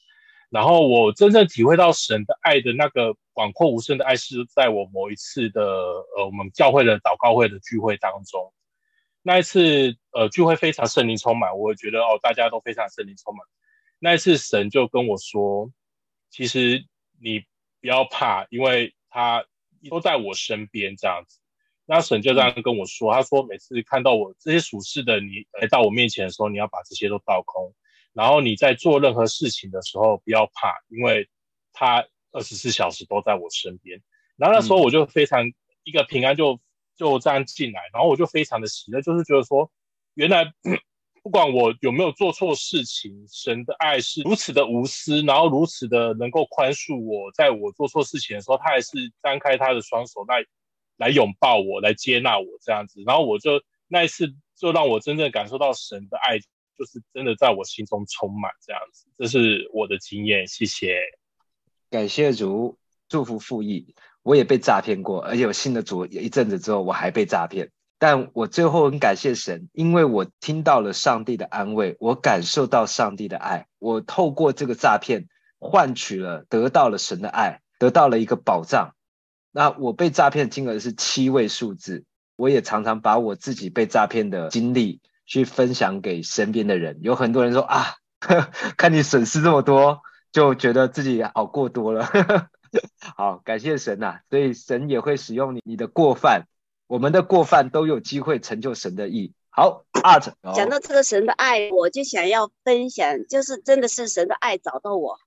[0.50, 8.54] 然后我真正体会到神的爱的那个广阔无声的爱，是在我某一次的呃我们教会的祷告会的聚会当中。
[9.22, 13.46] 那一次呃聚会非常圣灵充满，我也觉得哦大家都非常圣灵充满。
[14.00, 15.72] 那一次神就跟我说，
[16.30, 16.86] 其实
[17.20, 17.40] 你
[17.82, 19.44] 不要怕，因为他
[19.90, 21.40] 都在我身边这样子。
[21.88, 27.74] 那神就这样跟我说，他说每次看到我这些属世的你来到我面前的时候，你要把这些都倒空。
[28.16, 31.28] 然后你在做任何事情的时候，不要怕，因为
[31.74, 34.02] 他二十四小时都在我身边。
[34.38, 35.46] 然后那时候我就非常
[35.84, 36.58] 一个平安就
[36.96, 39.70] 就这样进来，然后我就非常的喜乐，就是觉得说，
[40.14, 40.46] 原来
[41.24, 50.46] 不管我有没有做错事情，神的爱是如此的无私，然后如此的能够宽恕我，在我做错事情的时候，他还是张开他的双手来
[50.96, 53.04] 来拥抱我，来接纳我这样子。
[53.06, 56.40] 然后我就那一次就让我真正感受到神的爱。
[56.78, 60.48] 就是真的在我心中充满这样子，这是我的经验。
[60.48, 60.98] 谢谢，
[61.90, 63.96] 感谢主，祝福傅毅。
[64.24, 67.72] 我也被诈骗过，而且我信了主一阵子之后，我还被诈骗。
[67.98, 73.68] 但我最后很感谢神，因为我听到了上帝的安慰，我感受到上帝的爱。
[73.78, 75.28] 我透过这个诈骗
[75.60, 78.96] 换取了，得到了神的爱，得到了一个保障。
[79.52, 82.04] 那我被诈骗金额是七位数字，
[82.36, 85.00] 我也常常把我自己被诈骗的经历。
[85.26, 87.96] 去分享给身边的人，有很多人说啊，
[88.78, 90.02] 看你损失这么多，
[90.32, 92.10] 就觉得自己好过多了。
[93.16, 96.48] 好，感谢神呐、啊，所以神也会使用你你的过犯，
[96.88, 99.34] 我们的过犯都有机会成就神的意。
[99.50, 105.18] 好，Art，讲到这个神的爱，我就想要分享，就是真的是神的爱找到我，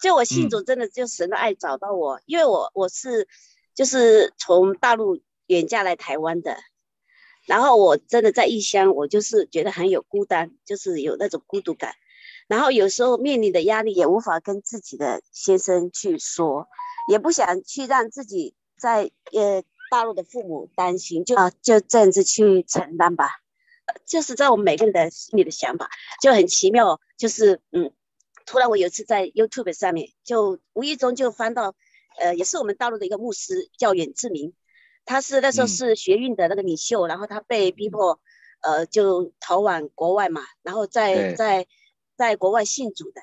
[0.00, 3.28] 就我信主真的就神的爱找到我，嗯、因为我我是
[3.74, 6.56] 就是从大陆远嫁来台湾的。
[7.46, 11.94] 然后我真的在异乡，我就是觉得很有孤单，就是有那种孤独感。
[12.46, 16.68] 然后有时候面临的压力也无法跟自己的先生去说，
[17.08, 23.30] 也不想去让自己在呃大陆的父母担心，就啊就这样子去承担吧。
[24.06, 25.90] 就是在我们每个人的心里的想法
[26.22, 27.92] 就很奇妙，就是嗯，
[28.46, 31.74] 突然我有一次在 YouTube 上面就无意中就翻到，
[32.18, 34.52] 呃，也是我们大陆的一个牧师叫远志明，
[35.10, 38.20] 他是那时候是学运的那个领袖，嗯、然后他被逼迫，
[38.60, 41.66] 呃，就逃往国外嘛，然后在在
[42.16, 43.20] 在国外信主的，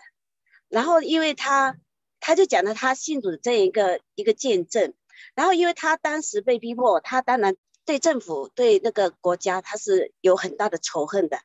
[0.67, 1.77] 然后因为他
[2.19, 4.93] 他就讲了他信主的这一个一个见证，
[5.33, 7.55] 然后因为他当时被逼迫，他当然。
[7.87, 11.37] 对政府、对那个国家，他是有很大的仇恨的。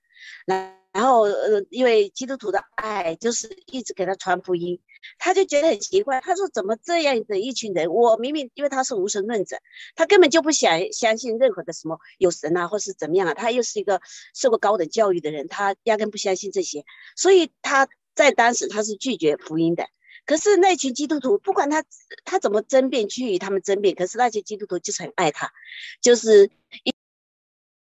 [0.45, 4.81] 然然后，呃，因为基督徒的爱就是一直给他传福音，
[5.19, 6.21] 他就觉得很奇怪。
[6.21, 7.93] 他说：“怎么这样的一群人？
[7.93, 9.59] 我明明因为他是无神论者，
[9.95, 13.35] 他根本就不想相信任何的什么有神啊，或是怎么样啊。
[13.35, 14.01] 他又是一个
[14.35, 16.85] 受过高等教育的人，他压根不相信这些，
[17.17, 19.87] 所以他在当时他是拒绝福音的。”
[20.25, 21.85] 可是那群基督徒，不管他
[22.25, 25.51] 他怎么争辩，去与他们争辩，可是那些基督徒就是很爱他，
[26.01, 26.49] 就是
[26.85, 26.95] 一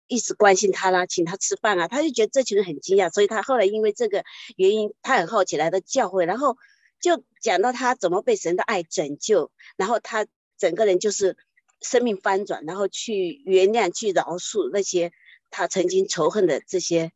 [0.09, 4.25] 一直关心他啦，请他吃饭啊，他就觉得这群人很惊讶，所以他后来因为这个
[4.57, 6.57] 原因，他很好奇来到教会，然后
[7.01, 10.27] 就讲到他怎么被神的爱拯救，然后他
[10.59, 11.37] 整个人就是
[11.81, 15.13] 生命翻转，然后去原谅、去饶恕那些
[15.51, 17.13] 他曾经仇恨的这些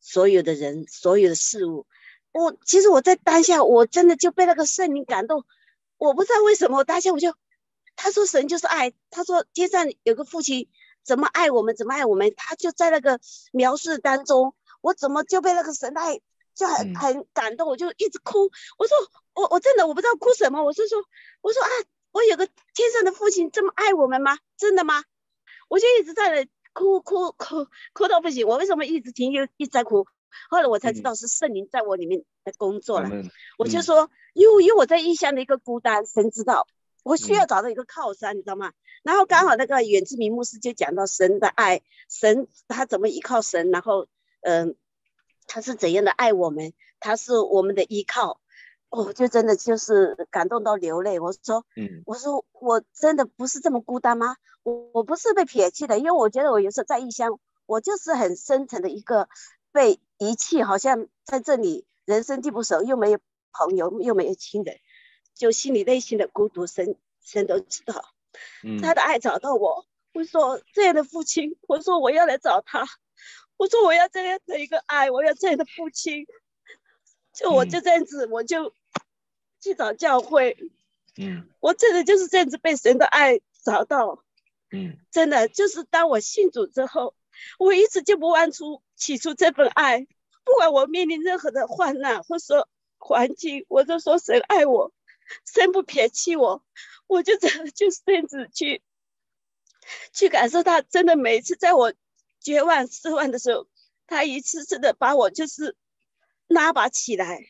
[0.00, 1.86] 所有的人、所有的事物。
[2.32, 5.44] 我其实我在当下，我真的就被那个圣灵感动。
[5.98, 7.34] 我不知道为什么，我当下我就，
[7.94, 10.68] 他说神就是爱，他说天上有个父亲
[11.04, 13.20] 怎么爱我们，怎么爱我们，他就在那个
[13.52, 16.20] 描述当中，我怎么就被那个神爱
[16.54, 18.50] 就很很感动，我就一直哭。
[18.78, 18.96] 我说
[19.34, 21.04] 我我真的我不知道哭什么，我是说
[21.40, 21.68] 我说啊，
[22.12, 24.38] 我有个天上的父亲这么爱我们吗？
[24.56, 25.04] 真的吗？
[25.68, 28.46] 我就一直在那哭哭哭哭到不行。
[28.46, 30.06] 我为什么一直停又一直在哭？
[30.50, 33.08] 后来我才知道是圣灵在我里面的工作了。
[33.08, 36.66] 嗯、我就说，因为因为我在异乡的一个孤单，神知道
[37.04, 38.72] 我需要找到一个靠山，嗯、你知道吗？
[39.04, 44.08] 然后刚好那个远志明牧师就讲到神的爱，神他怎么依靠神，然后
[44.40, 44.74] 嗯、呃，
[45.46, 48.40] 他是怎样的爱我们，他是我们的依靠。
[48.88, 51.18] 我就真的就是感动到流泪。
[51.18, 54.36] 我说，嗯，我说我真的不是这么孤单吗？
[54.62, 59.28] 我我不是被撇弃的，因为我觉得我有时候在异乡，我就是很深沉的一个
[59.72, 60.00] 被。
[60.16, 63.18] 遗弃，好像在这里人生地不熟，又没有
[63.52, 64.78] 朋友，又没有亲人，
[65.34, 68.04] 就心里内心的孤独，神神都知道。
[68.62, 69.84] 嗯，他的爱找到我，
[70.14, 72.86] 我说这样的父亲，我说我要来找他，
[73.56, 76.26] 我说我要这样的一个爱，我要这样的父亲。
[77.32, 78.74] 就我就这样子，嗯、我就
[79.60, 80.56] 去找教会。
[81.16, 84.24] 嗯，我真的就是这样子被神的爱找到。
[84.70, 87.14] 嗯，真的就是当我信主之后。
[87.58, 90.06] 我一直就不忘出起初这份爱，
[90.44, 94.92] 不管我面临任何的患难或说环境，我就说神爱我，
[95.44, 96.64] 神不撇弃我，
[97.08, 98.84] 我就这样 就是这样子去
[100.12, 101.92] 去感受他，真的每一次在我
[102.44, 103.66] 绝望失望的时候，
[104.06, 105.74] 他一次次的把我就是
[106.46, 107.40] 拉拔起来。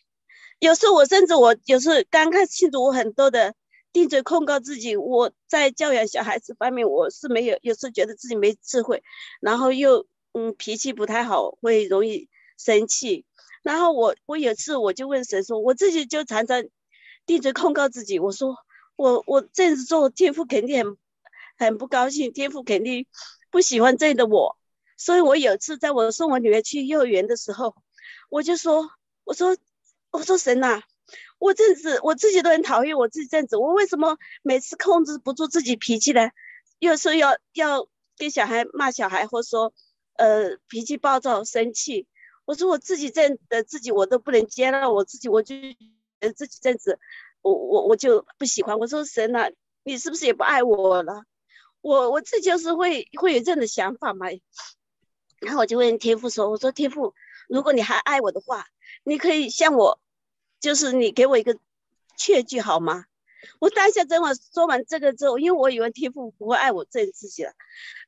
[0.59, 3.55] 有时候我甚至我有时候刚开始庆祝我很多的。
[3.95, 9.05] 定罪控告自己，我在教养小孩子方面我是没有，有时候觉得自己没智慧，
[9.41, 12.29] 然后又嗯脾气不太好，会容易
[12.59, 13.25] 生气。
[13.63, 16.65] 然后我我有次我就问神说，我自己就常常
[17.25, 18.57] 定罪控告自己，我说
[18.97, 20.99] 我我这样子做，天父肯定很
[21.57, 23.07] 很不高兴，天父肯定
[23.53, 24.59] 不喜欢这样的我。
[25.05, 27.77] 所以我有次在我送我女儿去幼儿园的时候，
[28.31, 28.91] 我就说
[29.25, 29.55] 我说
[30.11, 30.81] 我说神呐、
[31.39, 33.59] 我这样子，我自己都很讨厌我自己这样子。
[33.59, 36.31] 我为什么每次控制不住自己脾气呢？
[36.79, 37.87] 有时候要要
[38.17, 39.75] 跟小孩骂小孩，或说
[40.15, 42.07] 呃脾气暴躁、生气。
[42.47, 45.77] 我说我自己这样的自己，我都不能接纳我自己，我就觉
[46.21, 46.99] 得自己这样子，
[47.43, 48.79] 我我我就不喜欢。
[48.79, 49.51] 我说神啊，
[49.83, 51.25] 你是不是也不爱我了？
[51.83, 54.29] 我我自己就是会会有这样的想法嘛。
[55.45, 57.15] 然后我就问天父说：“我说天父，
[57.49, 58.67] 如果你还爱我的话，
[59.05, 60.01] 你可以向我。”
[60.61, 61.59] 就是你给我一个
[62.17, 63.05] 确据好吗？
[63.59, 67.53] 我当下真的说完这个之后，因为我以为天父不会爱我这自己了，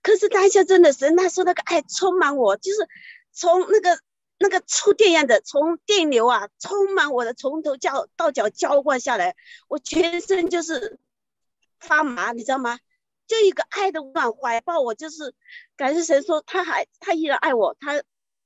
[0.01, 2.89] 可是当下真的是那时候那个爱充满我，就是
[3.31, 4.01] 从那个
[4.39, 9.37] 那个触电一样的，从电流啊充满我的，从头叫到脚浇灌下来，
[9.69, 10.99] 我全身就是
[11.79, 12.79] 发麻，你知道吗？
[13.27, 15.35] 就一个爱的暖怀抱，我就是
[15.77, 18.03] 感谢神说他还他依然爱我，他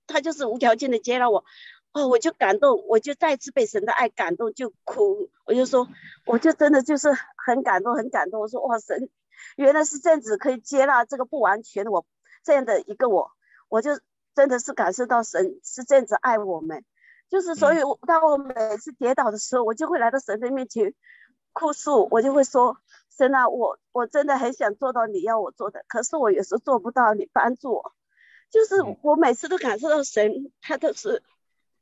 [0.06, 1.44] 他就是无条件的接纳我。
[1.92, 5.28] 哦，我就感动，我就再次被神的爱感动，就哭。
[5.44, 5.88] 我就说，
[6.24, 8.40] 我就真的就是很感动，很感动。
[8.40, 9.10] 我说，哇，神
[9.56, 12.06] 原来是这样子，可以接纳这个不完全的我，
[12.44, 13.32] 这样的一个我，
[13.68, 13.98] 我就
[14.36, 16.84] 真的是感受到神是这样子爱我们。
[17.28, 20.94] 就是所以，当我每次跌倒的时候，我就会来到神的面前
[21.52, 22.78] 哭诉，我就会说：
[23.10, 27.94] 神啊，我我真的很想做到你要我做的，可是我有时候做不到，你帮助我。
[28.50, 31.22] 就是我每次都感受到神，他都是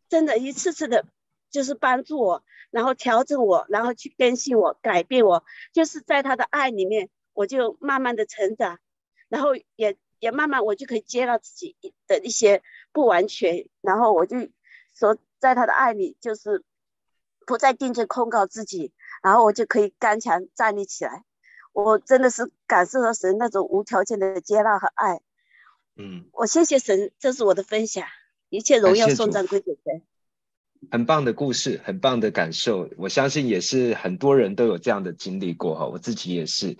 [0.09, 1.07] 真的一次次的，
[1.51, 8.79] 就是帮助我，然后调整我，然后去更新我，改变我，就是在他的爱里面，我就慢慢的成长，
[9.29, 11.75] 然后也也慢慢我就可以接纳自己
[12.07, 12.62] 的一些
[12.93, 14.37] 不完全，然后我就
[14.95, 16.64] 说，在他的爱里，就是
[17.47, 18.93] 不再定罪控告自己，
[19.23, 21.25] 然后我就可以刚强站立起来。
[21.73, 25.21] 我真的是感受到神那种无条件的接纳和爱。
[25.97, 28.07] 嗯，我谢谢神，这是我的分享，
[28.49, 30.03] 一切荣耀颂赞归给神。
[30.91, 36.77] 很棒的故事，很棒的感受，我相信也是很多人都有这样的经历过哈，我自己也是。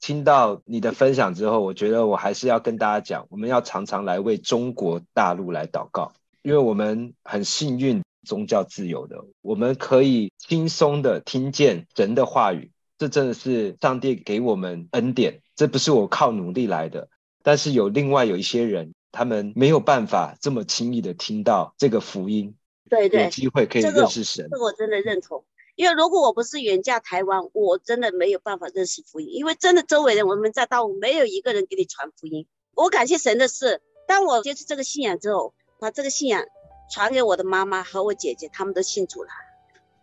[0.00, 6.12] 听到你的分享之后，我觉得我还是要跟大家讲，我们要常常来为中国大陆来祷告，
[6.42, 17.08] 因为我们很幸运，宗教自由的，我们可以轻松的听见神的话语，这真的是上帝给我们恩典，这不是我靠努力来的。
[17.42, 22.54] 但是有另外有一些人，他们没有办法这么轻易的听到这个福音，
[22.88, 25.44] 对对，有机会可以认识神，这个、这个我真的认同。
[25.76, 29.28] 因为如果我不是远嫁台湾，我真的没有办法认识福音。
[29.32, 32.46] 因为真的周围人，我们在大陆没有一个人给你传福音。
[32.74, 36.44] 我感谢神的是，当我接触这个信仰之后，把这个信仰
[36.90, 39.30] 传给我的妈妈和我姐姐，他们都信主了。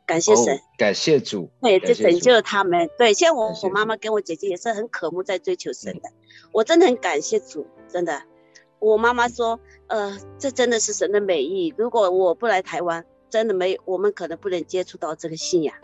[0.08, 2.90] 感谢神，哦、感谢主，对，就拯救了他们。
[2.98, 6.10] 对，像我，我妈妈跟我姐姐也是很渴慕在追求神的。
[6.54, 8.24] 我真的很感谢主，真的。
[8.80, 11.74] 我妈妈说，呃，这真的是神的美意。
[11.78, 15.76] 如果我不来台湾，真的没，我们可能不能接触到这个信仰，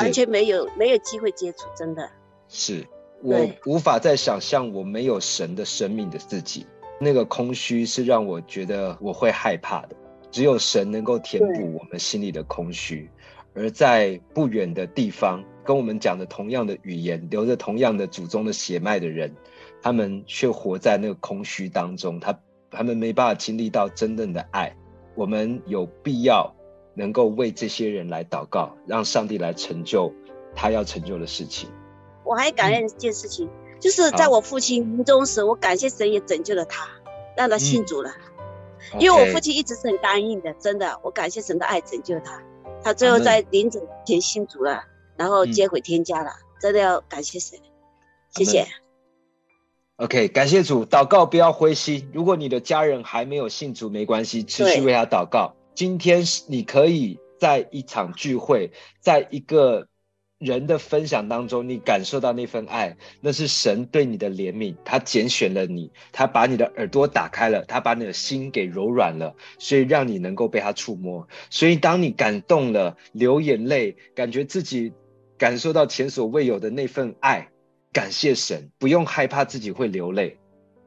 [0.00, 2.08] 完全没有没有机会接触，真的。
[2.48, 2.86] 是
[3.22, 6.66] 我无法再想象我没有神的生命的自己，
[6.98, 9.96] 那个空虚是让我觉得我会害怕的。
[10.36, 13.08] 只有神能够填补我们心里的空虚。
[13.54, 19.34] 而在不远的地方，跟我们讲的同样的语言，流着同样的祖宗的血脉的人，
[19.80, 22.38] 他们却活在那个空虚当中，他
[22.70, 24.76] 他们没办法经历到真正的爱。
[25.14, 26.54] 我们有必要
[26.92, 30.12] 能够为这些人来祷告，让上帝来成就
[30.54, 31.70] 他要成就的事情。
[32.24, 36.86] 我还感恩一件事情，嗯、就是在我父亲临终时，我感谢神也拯救了他，
[37.34, 38.10] 让他信主了。
[38.10, 38.35] 嗯、
[38.98, 42.42] 因为我父亲一直是很刚硬的，真的，我感谢神的爱拯救他。
[42.82, 44.84] 他最后在临走前信主了，
[45.16, 47.58] 然后接回天家了，嗯、真的要感谢神，
[48.30, 48.66] 谢谢。
[49.96, 52.10] OK，感谢主，祷告不要灰心。
[52.12, 55.54] 如果你的家人还没有信主，没关系，持续为他祷告。
[55.74, 59.88] 今天你可以在一场聚会，在一个。
[60.38, 64.76] 人的分享当中，你感受到那份爱，那是神对你的怜悯。
[64.84, 71.26] 他拣选了你，他把你的耳朵打开了，他把你的心给柔软了，所以让你能够被他触摸。
[71.48, 74.92] 所以当你感动了，流眼泪，感觉自己
[75.38, 77.48] 感受到前所未有的那份爱，
[77.90, 80.36] 感谢神，不用害怕自己会流泪，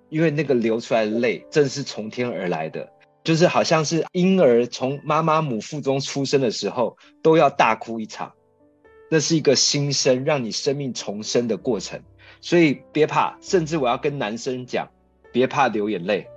[0.10, 2.88] 因为那个流出来的泪正是从天而来的，
[3.24, 8.32] 就是好像是婴儿从妈妈母腹中出生的时候，都要大哭一场。
[9.10, 12.00] 那是一个新生，让你生命重生的过程，
[12.42, 13.36] 所以别怕。
[13.42, 14.88] 甚至我要跟男生讲，
[15.32, 16.28] 别怕流眼泪，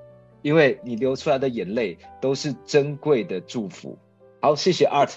[0.40, 3.98] 因为你流出来的眼泪都是珍贵的祝福。
[4.40, 5.12] 好，谢谢 Art，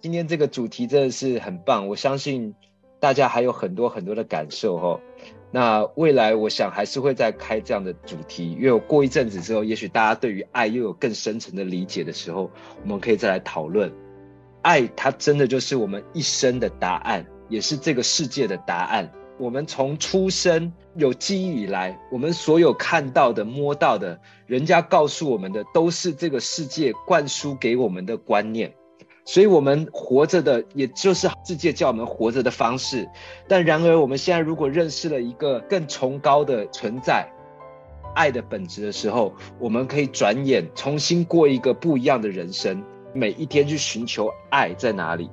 [0.00, 2.54] 今天这个主题真的是很棒，我相信
[3.00, 5.00] 大家还有很多很多的感受哦。
[5.50, 12.50] 那未来我想还是会再开这样的主题，因为我过一阵子之后，也许大家对于爱又有更深层的理解的时候，
[12.82, 13.92] 我们可以再来讨论。
[14.62, 19.10] 爱，它真的就是我们一生的答案，也是这个世界的答案。
[19.38, 28.72] 我们从出生有记忆以来，我们所有看到的、摸到的，人家告诉我们的，都是这个世界灌输给我们的观念。
[29.24, 33.08] 所以，我们活着的，也就是世界叫我们活着的方式。
[33.48, 37.28] 但然而，我们现在如果认识了一个更崇高的存在，
[38.14, 42.84] 爱的本质的时候，我们可以转眼重新过一个不一样的人生。
[43.12, 45.30] 每一天去寻求爱在哪里，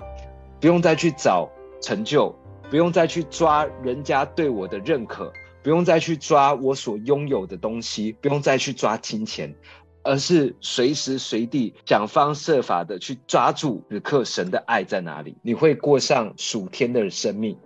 [0.60, 1.50] 不用再去找
[1.82, 2.34] 成就，
[2.70, 5.32] 不用再去抓人家对我的认可，
[5.64, 9.56] 不用再去抓我所拥有的东西，不用再去抓金钱，
[10.04, 17.58] 而是随时随地想方设法的去抓住此刻神的爱在哪里，你会过上属天的生命。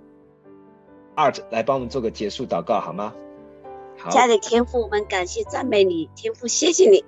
[1.16, 3.14] Art 来帮我们做个结束祷告好吗？
[4.00, 7.04] 好，亲爱的天父，我们感谢赞美你，天父谢谢你。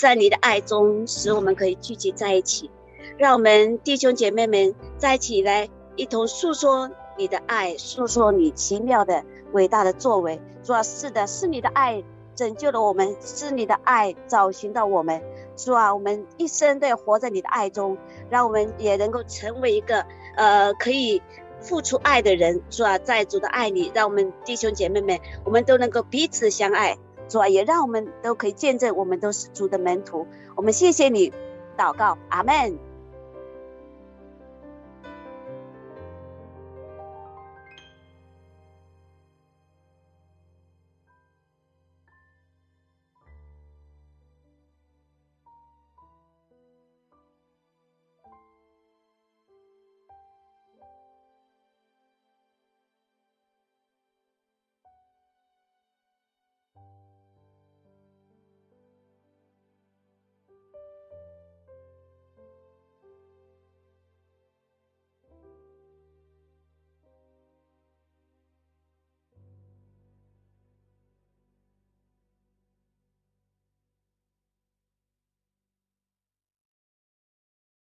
[0.00, 2.70] 在你的爱中，使我们可以聚集在一起，
[3.18, 9.22] 让我们弟兄姐妹们在一起来一同诉说你的爱，诉说你奇妙的、
[9.52, 10.40] 伟大的作为。
[10.62, 12.02] 主要是的，是你的爱
[12.34, 15.22] 拯救了我们，是你的爱找寻到我们。
[15.54, 17.98] 主啊，我们一生都要活在你的爱中，
[18.30, 21.20] 让我们也能够成为一个呃可以
[21.60, 22.62] 付出爱的人。
[22.70, 26.96] 主啊，在主的爱里，让我们弟兄姐妹们，我们都能够彼此相爱。
[27.30, 30.26] 主啊，也让我们都可以见证，我们都是主的门徒。
[30.56, 31.32] 我们谢谢你，
[31.78, 32.89] 祷告，阿门。